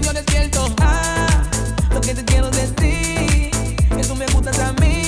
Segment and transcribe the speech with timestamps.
[0.00, 0.74] sueño despierto.
[0.80, 1.26] Ah,
[1.92, 3.50] lo que te quiero decir,
[3.96, 4.99] que tú me gustas a mí.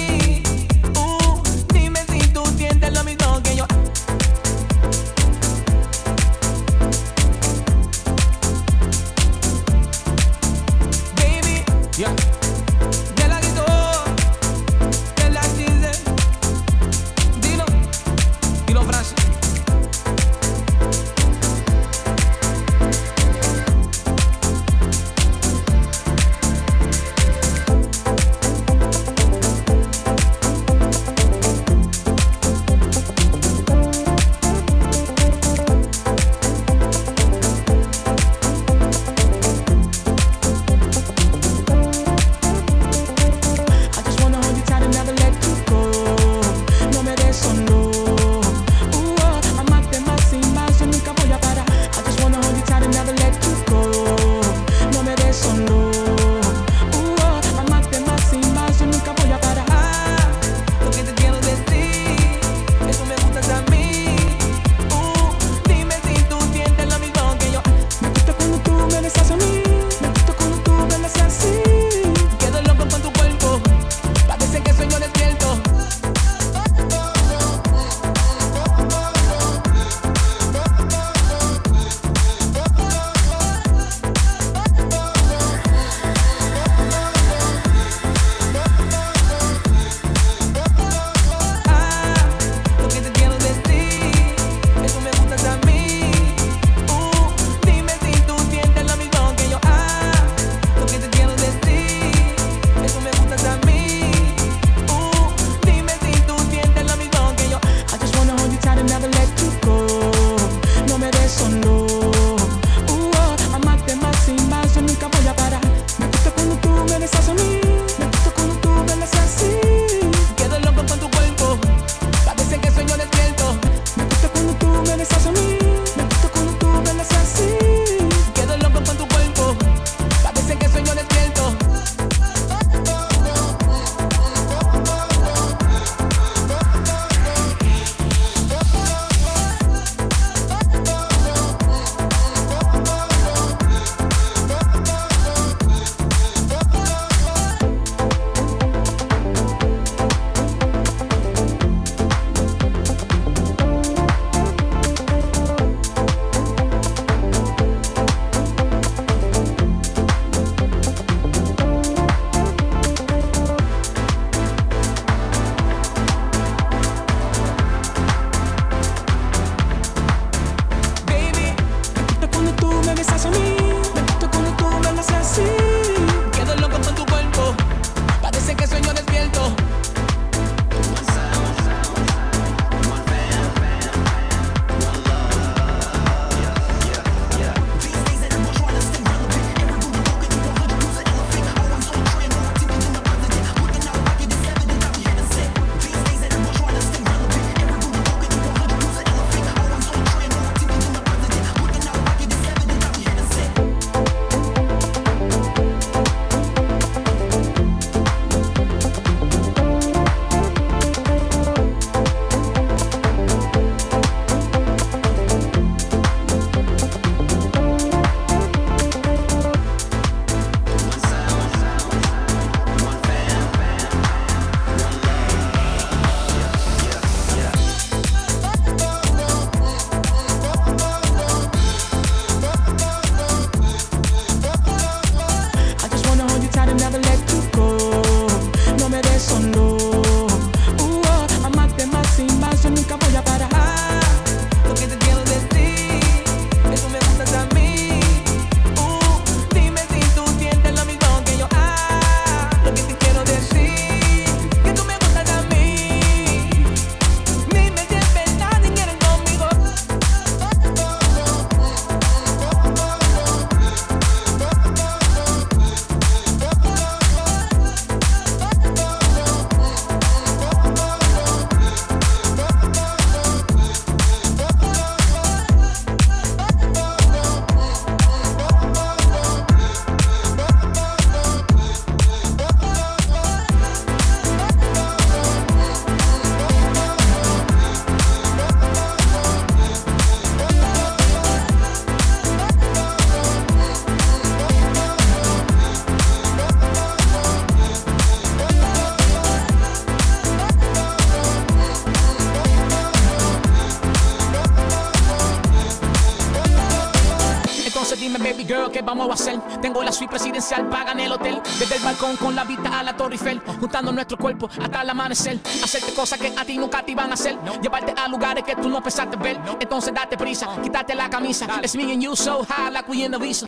[308.72, 309.38] ¿Qué vamos a hacer?
[309.60, 311.40] Tengo la suite presidencial, pagan el hotel.
[311.58, 313.40] Desde el balcón con la vista a la Torre Eiffel.
[313.60, 315.38] Juntando nuestro cuerpo hasta el amanecer.
[315.62, 317.38] Hacerte cosas que a ti nunca te iban a hacer.
[317.60, 319.38] Llevarte a lugares que tú no pensaste ver.
[319.60, 321.46] Entonces date prisa, quítate la camisa.
[321.62, 323.46] It's me and you so high like we in the visa.